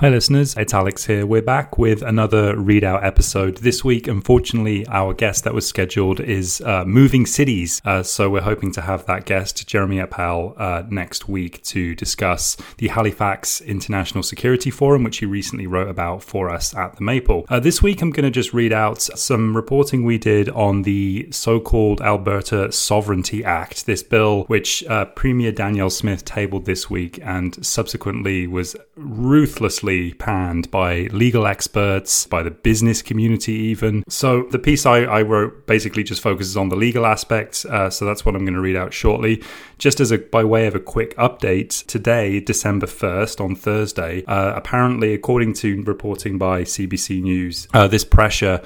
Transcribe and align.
Hi, 0.00 0.08
listeners. 0.08 0.56
It's 0.56 0.72
Alex 0.72 1.04
here. 1.04 1.26
We're 1.26 1.42
back 1.42 1.76
with 1.76 2.00
another 2.00 2.54
readout 2.54 3.04
episode. 3.04 3.58
This 3.58 3.84
week, 3.84 4.08
unfortunately, 4.08 4.86
our 4.86 5.12
guest 5.12 5.44
that 5.44 5.52
was 5.52 5.68
scheduled 5.68 6.20
is 6.20 6.62
uh, 6.62 6.86
moving 6.86 7.26
cities. 7.26 7.82
Uh, 7.84 8.02
so 8.02 8.30
we're 8.30 8.40
hoping 8.40 8.72
to 8.72 8.80
have 8.80 9.04
that 9.04 9.26
guest, 9.26 9.68
Jeremy 9.68 10.00
Appel, 10.00 10.54
uh, 10.56 10.84
next 10.88 11.28
week 11.28 11.62
to 11.64 11.94
discuss 11.94 12.56
the 12.78 12.88
Halifax 12.88 13.60
International 13.60 14.22
Security 14.22 14.70
Forum, 14.70 15.04
which 15.04 15.18
he 15.18 15.26
recently 15.26 15.66
wrote 15.66 15.88
about 15.90 16.22
for 16.22 16.48
us 16.48 16.74
at 16.74 16.96
the 16.96 17.02
Maple. 17.02 17.44
Uh, 17.50 17.60
this 17.60 17.82
week, 17.82 18.00
I'm 18.00 18.08
going 18.08 18.24
to 18.24 18.30
just 18.30 18.54
read 18.54 18.72
out 18.72 19.02
some 19.02 19.54
reporting 19.54 20.06
we 20.06 20.16
did 20.16 20.48
on 20.48 20.80
the 20.80 21.28
so 21.30 21.60
called 21.60 22.00
Alberta 22.00 22.72
Sovereignty 22.72 23.44
Act, 23.44 23.84
this 23.84 24.02
bill 24.02 24.44
which 24.44 24.82
uh, 24.84 25.04
Premier 25.04 25.52
Danielle 25.52 25.90
Smith 25.90 26.24
tabled 26.24 26.64
this 26.64 26.88
week 26.88 27.20
and 27.22 27.62
subsequently 27.66 28.46
was 28.46 28.76
ruthlessly 28.96 29.89
panned 30.18 30.70
by 30.70 31.08
legal 31.12 31.46
experts, 31.46 32.26
by 32.26 32.42
the 32.42 32.50
business 32.50 33.02
community, 33.02 33.52
even. 33.52 34.04
So 34.08 34.44
the 34.44 34.58
piece 34.58 34.86
I, 34.86 34.98
I 35.02 35.22
wrote 35.22 35.66
basically 35.66 36.02
just 36.02 36.22
focuses 36.22 36.56
on 36.56 36.68
the 36.68 36.76
legal 36.76 37.06
aspects. 37.06 37.64
Uh, 37.64 37.90
so 37.90 38.04
that's 38.04 38.24
what 38.24 38.34
I'm 38.34 38.44
going 38.44 38.54
to 38.54 38.60
read 38.60 38.76
out 38.76 38.92
shortly. 38.92 39.42
Just 39.78 40.00
as 40.00 40.10
a 40.10 40.18
by 40.18 40.44
way 40.44 40.66
of 40.66 40.74
a 40.74 40.80
quick 40.80 41.16
update, 41.16 41.86
today, 41.86 42.40
December 42.40 42.86
1st, 42.86 43.40
on 43.40 43.56
Thursday, 43.56 44.24
uh, 44.26 44.54
apparently, 44.54 45.14
according 45.14 45.54
to 45.54 45.82
reporting 45.82 46.38
by 46.38 46.62
CBC 46.62 47.22
News, 47.22 47.68
uh, 47.74 47.86
this 47.86 48.04
pressure 48.04 48.60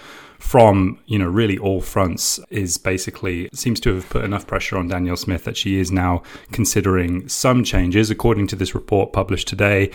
from 0.45 0.98
you 1.07 1.19
know 1.19 1.27
really 1.27 1.57
all 1.57 1.80
fronts 1.80 2.39
is 2.51 2.77
basically 2.77 3.48
seems 3.55 3.80
to 3.80 3.95
have 3.95 4.09
put 4.11 4.23
enough 4.23 4.47
pressure 4.47 4.77
on 4.77 4.87
Danielle 4.87 5.17
Smith 5.17 5.45
that 5.45 5.57
she 5.57 5.79
is 5.79 5.91
now 5.91 6.23
considering 6.53 7.27
some 7.29 7.65
changes. 7.65 8.11
According 8.11 8.47
to 8.48 8.57
this 8.57 8.75
report 8.75 9.12
published 9.12 9.48
today, 9.48 9.91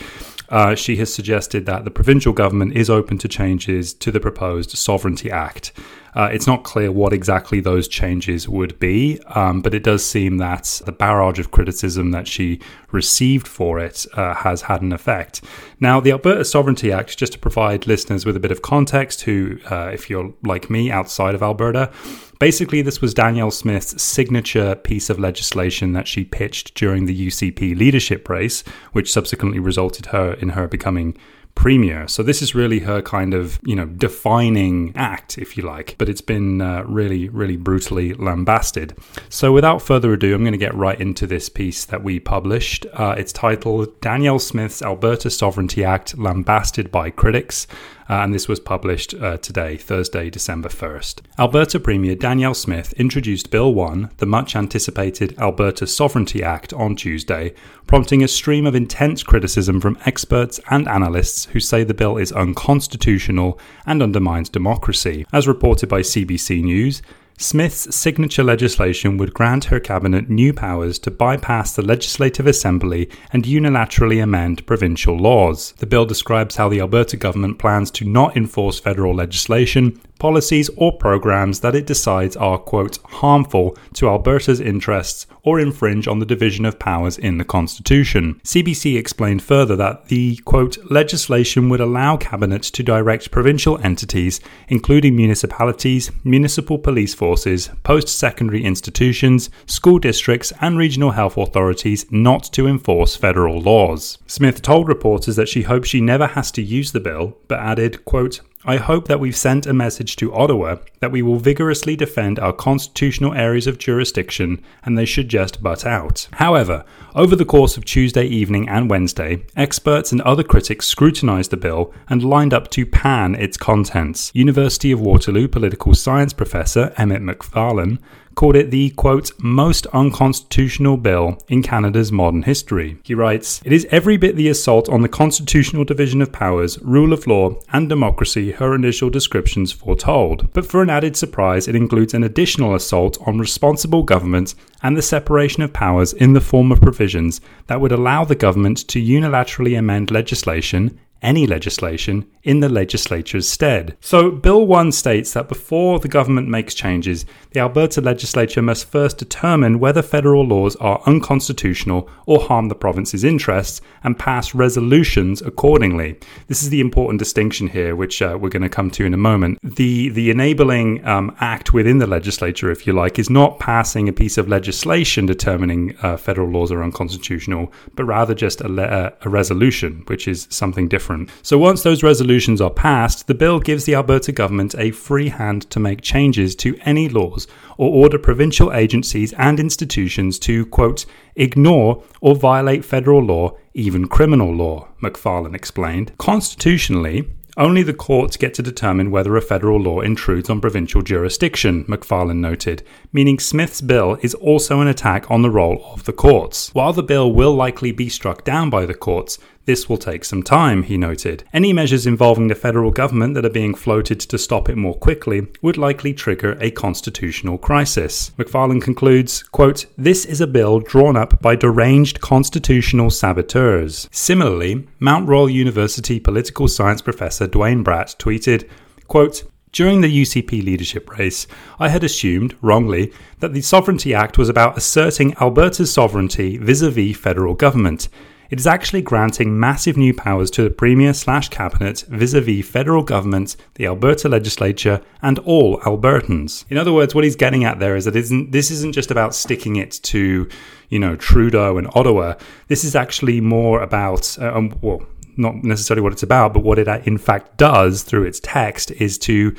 uh, 0.49 0.73
she 0.73 0.97
has 0.97 1.13
suggested 1.13 1.67
that 1.67 1.85
the 1.85 1.91
provincial 1.91 2.33
government 2.33 2.75
is 2.75 2.89
open 2.89 3.19
to 3.19 3.27
changes 3.27 3.93
to 3.93 4.11
the 4.11 4.19
proposed 4.19 4.71
Sovereignty 4.71 5.29
Act. 5.29 5.71
Uh, 6.15 6.29
it's 6.31 6.47
not 6.47 6.63
clear 6.63 6.91
what 6.91 7.13
exactly 7.13 7.59
those 7.59 7.87
changes 7.87 8.47
would 8.47 8.79
be, 8.79 9.19
um, 9.27 9.61
but 9.61 9.73
it 9.73 9.83
does 9.83 10.05
seem 10.05 10.37
that 10.37 10.81
the 10.85 10.91
barrage 10.91 11.39
of 11.39 11.51
criticism 11.51 12.11
that 12.11 12.27
she 12.27 12.59
received 12.91 13.47
for 13.47 13.79
it 13.79 14.05
uh, 14.13 14.33
has 14.33 14.63
had 14.63 14.81
an 14.81 14.91
effect. 14.91 15.41
Now, 15.79 15.99
the 15.99 16.11
Alberta 16.11 16.45
Sovereignty 16.45 16.91
Act, 16.91 17.17
just 17.17 17.33
to 17.33 17.39
provide 17.39 17.87
listeners 17.87 18.25
with 18.25 18.35
a 18.35 18.39
bit 18.39 18.51
of 18.51 18.61
context, 18.61 19.21
who, 19.21 19.59
uh, 19.69 19.89
if 19.93 20.09
you're 20.09 20.33
like 20.43 20.69
me, 20.69 20.91
outside 20.91 21.35
of 21.35 21.43
Alberta, 21.43 21.91
Basically, 22.39 22.81
this 22.81 23.01
was 23.01 23.13
Danielle 23.13 23.51
Smith's 23.51 24.01
signature 24.01 24.73
piece 24.73 25.09
of 25.09 25.19
legislation 25.19 25.91
that 25.91 26.07
she 26.07 26.23
pitched 26.23 26.73
during 26.73 27.05
the 27.05 27.27
UCP 27.27 27.77
leadership 27.77 28.29
race, 28.29 28.61
which 28.93 29.11
subsequently 29.11 29.59
resulted 29.59 30.05
her 30.07 30.35
in 30.35 30.49
her 30.49 30.65
becoming 30.65 31.17
premier. 31.55 32.07
So 32.07 32.23
this 32.23 32.41
is 32.41 32.55
really 32.55 32.79
her 32.79 33.01
kind 33.01 33.33
of, 33.33 33.59
you 33.63 33.75
know, 33.75 33.85
defining 33.85 34.93
act, 34.95 35.37
if 35.37 35.57
you 35.57 35.63
like. 35.63 35.95
But 35.97 36.07
it's 36.07 36.21
been 36.21 36.61
uh, 36.61 36.83
really, 36.83 37.27
really 37.29 37.57
brutally 37.57 38.13
lambasted. 38.13 38.97
So 39.27 39.51
without 39.51 39.81
further 39.81 40.13
ado, 40.13 40.33
I'm 40.33 40.41
going 40.41 40.53
to 40.53 40.57
get 40.57 40.73
right 40.73 40.99
into 40.99 41.27
this 41.27 41.49
piece 41.49 41.85
that 41.85 42.03
we 42.03 42.19
published. 42.19 42.85
Uh, 42.93 43.15
it's 43.17 43.33
titled 43.33 43.99
Danielle 43.99 44.39
Smith's 44.39 44.81
Alberta 44.81 45.29
Sovereignty 45.29 45.83
Act 45.83 46.17
Lambasted 46.17 46.91
by 46.91 47.09
Critics 47.09 47.67
and 48.09 48.33
this 48.33 48.47
was 48.47 48.59
published 48.59 49.13
uh, 49.13 49.37
today, 49.37 49.77
Thursday, 49.77 50.29
December 50.29 50.69
1st. 50.69 51.21
Alberta 51.37 51.79
Premier 51.79 52.15
Danielle 52.15 52.53
Smith 52.53 52.91
introduced 52.93 53.51
Bill 53.51 53.73
1, 53.73 54.11
the 54.17 54.25
much 54.25 54.55
anticipated 54.55 55.37
Alberta 55.37 55.85
Sovereignty 55.85 56.43
Act, 56.43 56.73
on 56.73 56.95
Tuesday, 56.95 57.53
prompting 57.85 58.23
a 58.23 58.27
stream 58.27 58.65
of 58.65 58.75
intense 58.75 59.23
criticism 59.23 59.79
from 59.79 59.97
experts 60.05 60.59
and 60.69 60.87
analysts 60.87 61.45
who 61.45 61.59
say 61.59 61.83
the 61.83 61.93
bill 61.93 62.17
is 62.17 62.31
unconstitutional 62.31 63.59
and 63.85 64.01
undermines 64.01 64.49
democracy. 64.49 65.25
As 65.31 65.47
reported 65.47 65.87
by 65.87 66.01
CBC 66.01 66.63
News, 66.63 67.01
Smith's 67.41 67.95
signature 67.95 68.43
legislation 68.43 69.15
would 69.15 69.33
grant 69.33 69.63
her 69.63 69.79
cabinet 69.79 70.29
new 70.29 70.51
powers 70.51 70.99
to 70.99 71.09
bypass 71.09 71.73
the 71.73 71.81
Legislative 71.81 72.45
Assembly 72.45 73.09
and 73.31 73.45
unilaterally 73.45 74.21
amend 74.21 74.67
provincial 74.67 75.17
laws. 75.17 75.71
The 75.77 75.85
bill 75.85 76.05
describes 76.05 76.57
how 76.57 76.67
the 76.67 76.81
Alberta 76.81 77.15
government 77.15 77.57
plans 77.57 77.91
to 77.91 78.03
not 78.03 78.35
enforce 78.35 78.77
federal 78.77 79.15
legislation, 79.15 80.01
policies, 80.19 80.69
or 80.75 80.97
programs 80.97 81.61
that 81.61 81.75
it 81.75 81.87
decides 81.87 82.35
are, 82.35 82.57
quote, 82.57 82.99
harmful 83.05 83.75
to 83.93 84.07
Alberta's 84.07 84.59
interests 84.59 85.25
or 85.43 85.59
infringe 85.59 86.07
on 86.07 86.19
the 86.19 86.25
division 86.25 86.65
of 86.65 86.77
powers 86.77 87.17
in 87.17 87.37
the 87.37 87.45
Constitution. 87.45 88.39
CBC 88.43 88.97
explained 88.97 89.41
further 89.41 89.75
that 89.75 90.09
the, 90.09 90.37
quote, 90.45 90.77
legislation 90.91 91.69
would 91.69 91.79
allow 91.79 92.17
Cabinet 92.17 92.63
to 92.63 92.83
direct 92.83 93.31
provincial 93.31 93.79
entities, 93.79 94.39
including 94.67 95.15
municipalities, 95.15 96.11
municipal 96.23 96.77
police 96.77 97.13
forces, 97.13 97.69
post 97.83 98.09
secondary 98.09 98.63
institutions, 98.63 99.49
school 99.65 99.99
districts, 99.99 100.53
and 100.61 100.77
regional 100.77 101.11
health 101.11 101.37
authorities 101.37 102.05
not 102.11 102.43
to 102.43 102.67
enforce 102.67 103.15
federal 103.15 103.61
laws. 103.61 104.17
Smith 104.27 104.61
told 104.61 104.87
reporters 104.87 105.35
that 105.35 105.49
she 105.49 105.63
hopes 105.63 105.89
she 105.89 106.01
never 106.01 106.27
has 106.27 106.51
to 106.51 106.61
use 106.61 106.91
the 106.91 106.99
bill, 106.99 107.37
but 107.47 107.59
added, 107.59 108.03
quote, 108.05 108.41
I 108.65 108.75
hope 108.75 109.07
that 109.07 109.21
we've 109.21 109.37
sent 109.37 109.65
a 109.65 109.73
message 109.73 110.17
to 110.17 110.33
Ottawa 110.33 110.77
that 110.99 111.13
we 111.13 111.21
will 111.21 111.37
vigorously 111.37 111.95
defend 111.95 112.39
our 112.39 112.51
constitutional 112.51 113.33
areas 113.33 113.67
of 113.67 113.77
jurisdiction 113.77 114.61
and 114.83 114.97
they 114.97 115.05
should 115.05 115.29
just 115.29 115.63
butt 115.63 115.85
out. 115.85 116.27
However, 116.33 116.83
over 117.15 117.37
the 117.37 117.45
course 117.45 117.77
of 117.77 117.85
Tuesday 117.85 118.25
evening 118.25 118.67
and 118.67 118.89
Wednesday, 118.89 119.45
experts 119.55 120.11
and 120.11 120.19
other 120.23 120.43
critics 120.43 120.87
scrutinised 120.87 121.51
the 121.51 121.57
bill 121.57 121.93
and 122.09 122.21
lined 122.21 122.53
up 122.53 122.69
to 122.71 122.85
pan 122.85 123.33
its 123.33 123.55
contents. 123.55 124.29
University 124.33 124.91
of 124.91 124.99
Waterloo 124.99 125.47
political 125.47 125.95
science 125.95 126.33
professor 126.33 126.93
Emmett 126.97 127.21
Macfarlane 127.21 127.97
called 128.39 128.55
it 128.55 128.71
the 128.71 128.89
quote, 128.91 129.33
most 129.39 129.85
unconstitutional 129.87 130.95
bill 130.95 131.37
in 131.49 131.61
Canada's 131.61 132.09
modern 132.09 132.43
history. 132.43 132.97
He 133.03 133.13
writes, 133.13 133.61
It 133.65 133.73
is 133.73 133.85
every 133.91 134.15
bit 134.15 134.37
the 134.37 134.47
assault 134.47 134.87
on 134.87 135.01
the 135.01 135.09
constitutional 135.09 135.83
division 135.83 136.21
of 136.21 136.31
powers, 136.31 136.79
rule 136.79 137.11
of 137.11 137.27
law, 137.27 137.59
and 137.73 137.89
democracy 137.89 138.53
her 138.53 138.73
initial 138.73 139.09
descriptions 139.09 139.73
foretold. 139.73 140.53
But 140.53 140.65
for 140.65 140.81
an 140.81 140.89
added 140.89 141.17
surprise, 141.17 141.67
it 141.67 141.75
includes 141.75 142.13
an 142.13 142.23
additional 142.23 142.75
assault 142.75 143.17
on 143.27 143.39
responsible 143.39 144.03
government 144.03 144.55
and 144.81 144.95
the 144.95 145.01
separation 145.01 145.61
of 145.61 145.73
powers 145.73 146.13
in 146.13 146.31
the 146.31 146.39
form 146.39 146.71
of 146.71 146.79
provisions 146.79 147.41
that 147.67 147.81
would 147.81 147.91
allow 147.91 148.23
the 148.23 148.35
government 148.35 148.87
to 148.87 149.01
unilaterally 149.01 149.77
amend 149.77 150.11
legislation 150.11 150.97
any 151.21 151.45
legislation 151.45 152.25
in 152.43 152.61
the 152.61 152.69
legislature's 152.69 153.47
stead. 153.47 153.97
So, 153.99 154.31
Bill 154.31 154.65
1 154.65 154.91
states 154.91 155.33
that 155.33 155.49
before 155.49 155.99
the 155.99 156.07
government 156.07 156.47
makes 156.47 156.73
changes, 156.73 157.25
the 157.51 157.59
Alberta 157.59 158.01
legislature 158.01 158.61
must 158.61 158.89
first 158.89 159.17
determine 159.17 159.79
whether 159.79 160.01
federal 160.01 160.45
laws 160.45 160.75
are 160.77 161.01
unconstitutional 161.05 162.09
or 162.25 162.39
harm 162.39 162.69
the 162.69 162.75
province's 162.75 163.23
interests 163.23 163.81
and 164.03 164.17
pass 164.17 164.55
resolutions 164.55 165.41
accordingly. 165.41 166.17
This 166.47 166.63
is 166.63 166.69
the 166.69 166.79
important 166.79 167.19
distinction 167.19 167.67
here, 167.67 167.95
which 167.95 168.21
uh, 168.21 168.37
we're 168.39 168.49
going 168.49 168.63
to 168.63 168.69
come 168.69 168.89
to 168.91 169.05
in 169.05 169.13
a 169.13 169.17
moment. 169.17 169.59
The, 169.61 170.09
the 170.09 170.29
enabling 170.31 171.05
um, 171.05 171.35
act 171.39 171.73
within 171.73 171.97
the 171.97 172.07
legislature, 172.07 172.71
if 172.71 172.87
you 172.87 172.93
like, 172.93 173.19
is 173.19 173.29
not 173.29 173.59
passing 173.59 174.07
a 174.07 174.13
piece 174.13 174.37
of 174.37 174.47
legislation 174.47 175.25
determining 175.25 175.95
uh, 176.01 176.17
federal 176.17 176.49
laws 176.49 176.71
are 176.71 176.83
unconstitutional, 176.83 177.71
but 177.95 178.05
rather 178.05 178.33
just 178.33 178.61
a, 178.61 178.69
le- 178.69 179.11
a 179.21 179.29
resolution, 179.29 180.03
which 180.07 180.27
is 180.27 180.47
something 180.49 180.87
different 180.87 181.08
different. 181.09 181.29
So 181.41 181.57
once 181.57 181.83
those 181.83 182.03
resolutions 182.03 182.61
are 182.61 182.69
passed, 182.69 183.27
the 183.27 183.33
bill 183.33 183.59
gives 183.59 183.85
the 183.85 183.95
Alberta 183.95 184.31
government 184.31 184.75
a 184.77 184.91
free 184.91 185.29
hand 185.29 185.69
to 185.71 185.79
make 185.79 186.01
changes 186.01 186.55
to 186.57 186.77
any 186.85 187.09
laws 187.09 187.47
or 187.77 187.89
order 187.89 188.19
provincial 188.19 188.71
agencies 188.73 189.33
and 189.33 189.59
institutions 189.59 190.37
to, 190.39 190.65
quote, 190.67 191.05
ignore 191.35 192.03
or 192.21 192.35
violate 192.35 192.85
federal 192.85 193.23
law, 193.23 193.57
even 193.73 194.07
criminal 194.07 194.53
law, 194.53 194.87
Macfarlane 195.01 195.55
explained. 195.55 196.11
Constitutionally, 196.17 197.27
only 197.57 197.83
the 197.83 197.93
courts 197.93 198.37
get 198.37 198.53
to 198.53 198.61
determine 198.61 199.11
whether 199.11 199.35
a 199.35 199.41
federal 199.41 199.81
law 199.81 199.99
intrudes 199.99 200.49
on 200.49 200.61
provincial 200.61 201.01
jurisdiction, 201.01 201.83
Macfarlane 201.89 202.39
noted, 202.39 202.83
meaning 203.11 203.37
Smith's 203.37 203.81
bill 203.81 204.17
is 204.21 204.33
also 204.35 204.79
an 204.79 204.87
attack 204.87 205.29
on 205.29 205.41
the 205.41 205.49
role 205.49 205.83
of 205.93 206.05
the 206.05 206.13
courts. 206.13 206.73
While 206.73 206.93
the 206.93 207.03
bill 207.03 207.33
will 207.33 207.53
likely 207.53 207.91
be 207.91 208.07
struck 208.07 208.45
down 208.45 208.69
by 208.69 208.85
the 208.85 208.93
courts, 208.93 209.39
this 209.69 209.87
will 209.87 209.99
take 209.99 210.25
some 210.25 210.41
time, 210.41 210.81
he 210.81 210.97
noted. 210.97 211.43
Any 211.53 211.73
measures 211.73 212.07
involving 212.07 212.47
the 212.47 212.55
federal 212.55 212.89
government 212.89 213.35
that 213.35 213.45
are 213.45 213.51
being 213.51 213.75
floated 213.75 214.19
to 214.21 214.39
stop 214.39 214.67
it 214.67 214.75
more 214.75 214.95
quickly 214.95 215.45
would 215.61 215.77
likely 215.77 216.11
trigger 216.11 216.57
a 216.59 216.71
constitutional 216.71 217.59
crisis. 217.59 218.31
Macfarlane 218.35 218.81
concludes, 218.81 219.43
quote, 219.43 219.85
This 219.95 220.25
is 220.25 220.41
a 220.41 220.47
bill 220.47 220.79
drawn 220.79 221.15
up 221.15 221.39
by 221.39 221.55
deranged 221.55 222.19
constitutional 222.19 223.11
saboteurs. 223.11 224.09
Similarly, 224.11 224.87
Mount 224.97 225.29
Royal 225.29 225.47
University 225.47 226.19
political 226.19 226.67
science 226.67 227.03
professor 227.03 227.45
Duane 227.45 227.83
Bratt 227.83 228.17
tweeted, 228.17 228.67
quote, 229.07 229.43
during 229.71 230.01
the 230.01 230.21
UCP 230.23 230.65
leadership 230.65 231.11
race, 231.19 231.45
I 231.79 231.89
had 231.89 232.03
assumed, 232.03 232.55
wrongly, 232.59 233.13
that 233.37 233.53
the 233.53 233.61
Sovereignty 233.61 234.15
Act 234.15 234.39
was 234.39 234.49
about 234.49 234.77
asserting 234.77 235.35
Alberta's 235.35 235.93
sovereignty 235.93 236.57
vis 236.57 236.81
a 236.81 236.89
vis 236.89 237.15
federal 237.15 237.53
government. 237.53 238.09
It 238.49 238.59
is 238.59 238.67
actually 238.67 239.01
granting 239.01 239.59
massive 239.59 239.97
new 239.97 240.13
powers 240.13 240.49
to 240.51 240.63
the 240.63 240.69
Premier 240.69 241.13
slash 241.13 241.49
Cabinet 241.49 242.03
vis 242.09 242.33
a 242.33 242.41
vis 242.41 242.67
federal 242.67 243.03
government, 243.03 243.55
the 243.75 243.85
Alberta 243.85 244.27
legislature, 244.27 245.01
and 245.21 245.39
all 245.39 245.79
Albertans. 245.81 246.65
In 246.69 246.77
other 246.77 246.93
words, 246.93 247.13
what 247.13 247.23
he's 247.23 247.35
getting 247.35 247.63
at 247.63 247.79
there 247.79 247.95
is 247.95 248.05
that 248.05 248.15
isn't, 248.15 248.51
this 248.51 248.71
isn't 248.71 248.93
just 248.93 249.11
about 249.11 249.35
sticking 249.35 249.75
it 249.75 249.91
to, 250.03 250.49
you 250.89 250.99
know, 250.99 251.15
Trudeau 251.15 251.77
and 251.77 251.87
Ottawa. 251.93 252.35
This 252.67 252.83
is 252.83 252.95
actually 252.95 253.41
more 253.41 253.81
about, 253.81 254.37
uh, 254.41 254.53
um, 254.53 254.77
well, 254.81 255.01
not 255.37 255.63
necessarily 255.63 256.01
what 256.01 256.11
it's 256.11 256.23
about, 256.23 256.53
but 256.53 256.63
what 256.63 256.77
it 256.77 256.87
in 257.07 257.17
fact 257.17 257.57
does 257.57 258.03
through 258.03 258.25
its 258.25 258.39
text 258.41 258.91
is 258.91 259.17
to 259.19 259.55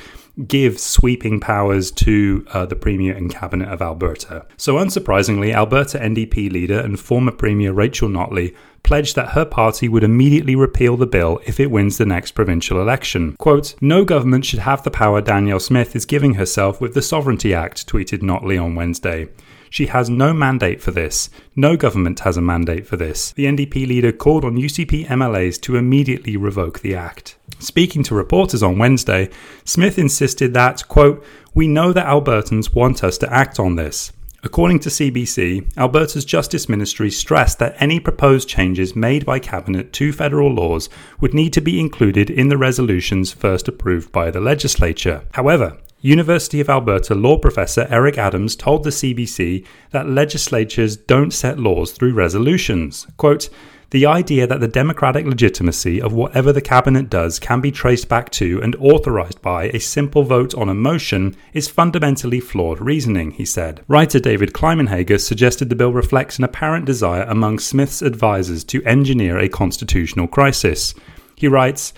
give 0.47 0.79
sweeping 0.79 1.39
powers 1.39 1.91
to 1.91 2.45
uh, 2.51 2.65
the 2.65 2.75
Premier 2.75 3.15
and 3.15 3.29
Cabinet 3.31 3.67
of 3.67 3.81
Alberta. 3.81 4.45
So, 4.57 4.75
unsurprisingly, 4.75 5.53
Alberta 5.53 5.97
NDP 5.97 6.51
leader 6.51 6.79
and 6.79 6.99
former 6.99 7.31
Premier 7.31 7.73
Rachel 7.73 8.07
Notley 8.09 8.55
pledged 8.83 9.15
that 9.15 9.29
her 9.29 9.45
party 9.45 9.87
would 9.87 10.03
immediately 10.03 10.55
repeal 10.55 10.97
the 10.97 11.05
bill 11.05 11.39
if 11.45 11.59
it 11.59 11.71
wins 11.71 11.97
the 11.97 12.05
next 12.05 12.31
provincial 12.31 12.81
election. 12.81 13.35
Quote, 13.37 13.75
No 13.81 14.03
government 14.05 14.45
should 14.45 14.59
have 14.59 14.83
the 14.83 14.91
power 14.91 15.21
Danielle 15.21 15.59
Smith 15.59 15.95
is 15.95 16.05
giving 16.05 16.35
herself 16.35 16.81
with 16.81 16.93
the 16.93 17.01
Sovereignty 17.01 17.53
Act, 17.53 17.87
tweeted 17.87 18.19
Notley 18.19 18.61
on 18.61 18.75
Wednesday. 18.75 19.27
She 19.71 19.85
has 19.85 20.09
no 20.09 20.33
mandate 20.33 20.81
for 20.81 20.91
this. 20.91 21.29
No 21.55 21.77
government 21.77 22.19
has 22.19 22.35
a 22.35 22.41
mandate 22.41 22.85
for 22.85 22.97
this. 22.97 23.31
The 23.31 23.45
NDP 23.45 23.87
leader 23.87 24.11
called 24.11 24.43
on 24.43 24.57
UCP 24.57 25.07
MLAs 25.07 25.61
to 25.61 25.77
immediately 25.77 26.35
revoke 26.35 26.81
the 26.81 26.93
act. 26.93 27.37
Speaking 27.59 28.03
to 28.03 28.15
reporters 28.15 28.61
on 28.61 28.77
Wednesday, 28.77 29.29
Smith 29.63 29.97
insisted 29.97 30.53
that, 30.55 30.85
quote, 30.89 31.23
we 31.53 31.69
know 31.69 31.93
that 31.93 32.05
Albertans 32.05 32.75
want 32.75 33.01
us 33.01 33.17
to 33.19 33.33
act 33.33 33.59
on 33.59 33.77
this. 33.77 34.11
According 34.43 34.79
to 34.79 34.89
CBC, 34.89 35.77
Alberta's 35.77 36.25
Justice 36.25 36.67
Ministry 36.67 37.11
stressed 37.11 37.59
that 37.59 37.75
any 37.79 37.99
proposed 37.99 38.49
changes 38.49 38.95
made 38.95 39.23
by 39.23 39.37
Cabinet 39.37 39.93
to 39.93 40.11
federal 40.11 40.51
laws 40.51 40.89
would 41.19 41.35
need 41.35 41.53
to 41.53 41.61
be 41.61 41.79
included 41.79 42.31
in 42.31 42.49
the 42.49 42.57
resolutions 42.57 43.31
first 43.31 43.67
approved 43.67 44.11
by 44.11 44.31
the 44.31 44.39
legislature. 44.39 45.27
However, 45.33 45.77
University 45.99 46.59
of 46.59 46.71
Alberta 46.71 47.13
law 47.13 47.37
professor 47.37 47.85
Eric 47.91 48.17
Adams 48.17 48.55
told 48.55 48.83
the 48.83 48.89
CBC 48.89 49.63
that 49.91 50.09
legislatures 50.09 50.97
don't 50.97 51.31
set 51.31 51.59
laws 51.59 51.91
through 51.91 52.15
resolutions. 52.15 53.05
Quote, 53.17 53.47
the 53.91 54.05
idea 54.05 54.47
that 54.47 54.61
the 54.61 54.69
democratic 54.69 55.25
legitimacy 55.25 56.01
of 56.01 56.13
whatever 56.13 56.53
the 56.53 56.61
cabinet 56.61 57.09
does 57.09 57.39
can 57.39 57.59
be 57.59 57.71
traced 57.71 58.07
back 58.07 58.29
to 58.31 58.61
and 58.63 58.73
authorized 58.77 59.41
by 59.41 59.65
a 59.65 59.79
simple 59.79 60.23
vote 60.23 60.55
on 60.55 60.69
a 60.69 60.73
motion 60.73 61.35
is 61.53 61.67
fundamentally 61.67 62.39
flawed 62.39 62.79
reasoning, 62.79 63.31
he 63.31 63.45
said. 63.45 63.83
Writer 63.89 64.19
David 64.19 64.53
Climenhaga 64.53 65.19
suggested 65.19 65.69
the 65.69 65.75
bill 65.75 65.91
reflects 65.91 66.37
an 66.37 66.45
apparent 66.45 66.85
desire 66.85 67.23
among 67.23 67.59
Smith's 67.59 68.01
advisers 68.01 68.63
to 68.63 68.83
engineer 68.83 69.37
a 69.37 69.49
constitutional 69.49 70.27
crisis. 70.27 70.93
He 71.35 71.49
writes, 71.49 71.93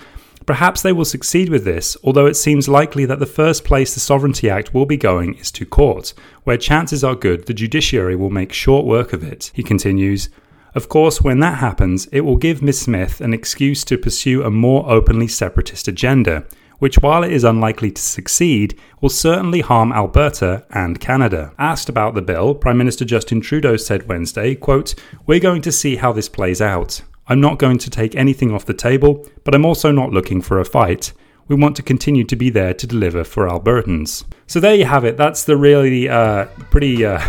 Perhaps 0.48 0.82
they 0.82 0.92
will 0.92 1.06
succeed 1.06 1.50
with 1.50 1.64
this, 1.64 1.96
although 2.04 2.26
it 2.26 2.36
seems 2.36 2.68
likely 2.68 3.06
that 3.06 3.20
the 3.20 3.26
first 3.28 3.64
place 3.64 3.94
the 3.94 4.00
Sovereignty 4.00 4.50
Act 4.50 4.74
will 4.74 4.88
be 4.88 4.98
going 4.98 5.36
is 5.36 5.52
to 5.52 5.66
court, 5.66 6.14
where 6.44 6.58
chances 6.58 7.04
are 7.04 7.16
good 7.16 7.46
the 7.46 7.54
judiciary 7.54 8.16
will 8.16 8.32
make 8.32 8.52
short 8.52 8.86
work 8.86 9.14
of 9.14 9.24
it. 9.24 9.52
He 9.54 9.64
continues, 9.64 10.30
of 10.76 10.90
course, 10.90 11.22
when 11.22 11.40
that 11.40 11.60
happens, 11.60 12.08
it 12.08 12.22
will 12.22 12.36
give 12.36 12.62
Miss 12.62 12.82
Smith 12.82 13.22
an 13.22 13.34
excuse 13.34 13.84
to 13.86 13.98
pursue 13.98 14.44
a 14.44 14.50
more 14.50 14.90
openly 14.90 15.28
separatist 15.28 15.88
agenda, 15.88 16.46
which, 16.80 16.98
while 16.98 17.24
it 17.24 17.32
is 17.32 17.44
unlikely 17.44 17.92
to 17.92 18.02
succeed, 18.02 18.78
will 19.00 19.10
certainly 19.10 19.62
harm 19.62 19.94
Alberta 19.94 20.66
and 20.72 21.00
Canada. 21.00 21.54
Asked 21.60 21.90
about 21.90 22.16
the 22.16 22.22
bill, 22.22 22.56
Prime 22.56 22.78
Minister 22.78 23.06
Justin 23.06 23.40
Trudeau 23.40 23.78
said 23.78 24.08
Wednesday, 24.08 24.56
quote, 24.56 24.96
We're 25.28 25.40
going 25.40 25.62
to 25.62 25.72
see 25.72 25.98
how 25.98 26.12
this 26.12 26.28
plays 26.28 26.62
out. 26.62 27.02
I'm 27.28 27.40
not 27.40 27.60
going 27.60 27.78
to 27.78 27.90
take 27.90 28.16
anything 28.16 28.52
off 28.52 28.66
the 28.66 28.74
table, 28.74 29.26
but 29.44 29.56
I'm 29.56 29.66
also 29.66 29.92
not 29.92 30.12
looking 30.12 30.42
for 30.42 30.60
a 30.60 30.66
fight. 30.66 31.14
We 31.48 31.56
want 31.56 31.76
to 31.76 31.84
continue 31.84 32.24
to 32.26 32.36
be 32.36 32.50
there 32.50 32.74
to 32.74 32.88
deliver 32.88 33.24
for 33.24 33.48
Albertans. 33.48 34.26
So 34.48 34.60
there 34.60 34.76
you 34.76 34.86
have 34.86 35.06
it. 35.06 35.18
That's 35.18 35.44
the 35.44 35.56
really 35.56 36.10
uh, 36.10 36.46
pretty 36.72 37.06
uh, 37.06 37.22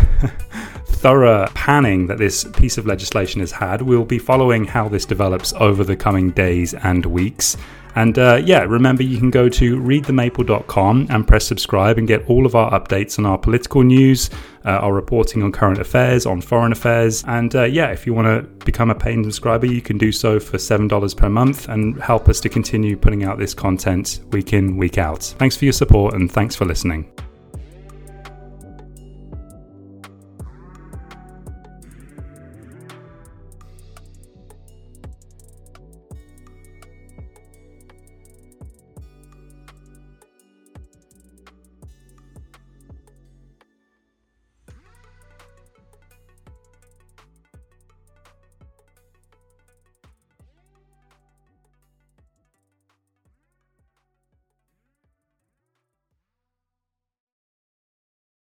thorough 1.05 1.45
panning 1.53 2.07
that 2.07 2.17
this 2.17 2.45
piece 2.45 2.79
of 2.79 2.87
legislation 2.87 3.39
has 3.39 3.51
had. 3.51 3.79
We'll 3.83 4.05
be 4.05 4.17
following 4.17 4.65
how 4.65 4.89
this 4.89 5.05
develops 5.05 5.53
over 5.53 5.83
the 5.83 5.95
coming 5.95 6.31
days 6.31 6.73
and 6.73 7.05
weeks. 7.05 7.57
And 7.93 8.17
uh, 8.17 8.41
yeah, 8.43 8.63
remember 8.63 9.03
you 9.03 9.19
can 9.19 9.29
go 9.29 9.47
to 9.47 9.79
readthemaple.com 9.79 11.05
and 11.11 11.27
press 11.27 11.45
subscribe 11.45 11.99
and 11.99 12.07
get 12.07 12.27
all 12.27 12.47
of 12.47 12.55
our 12.55 12.71
updates 12.71 13.19
on 13.19 13.27
our 13.27 13.37
political 13.37 13.83
news, 13.83 14.31
uh, 14.65 14.69
our 14.69 14.93
reporting 14.93 15.43
on 15.43 15.51
current 15.51 15.77
affairs, 15.77 16.25
on 16.25 16.41
foreign 16.41 16.71
affairs. 16.71 17.23
And 17.27 17.55
uh, 17.55 17.65
yeah, 17.65 17.91
if 17.91 18.07
you 18.07 18.15
want 18.15 18.25
to 18.25 18.65
become 18.65 18.89
a 18.89 18.95
paying 18.95 19.23
subscriber, 19.23 19.67
you 19.67 19.83
can 19.83 19.99
do 19.99 20.11
so 20.11 20.39
for 20.39 20.57
$7 20.57 21.15
per 21.15 21.29
month 21.29 21.69
and 21.69 22.01
help 22.01 22.29
us 22.29 22.39
to 22.39 22.49
continue 22.49 22.97
putting 22.97 23.23
out 23.23 23.37
this 23.37 23.53
content 23.53 24.21
week 24.31 24.53
in, 24.53 24.75
week 24.75 24.97
out. 24.97 25.21
Thanks 25.21 25.55
for 25.55 25.65
your 25.65 25.73
support 25.73 26.15
and 26.15 26.31
thanks 26.31 26.55
for 26.55 26.65
listening. 26.65 27.11